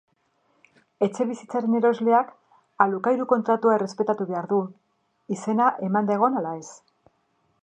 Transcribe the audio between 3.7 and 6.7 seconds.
errespetatu behar du, izena emanda egon ala ez.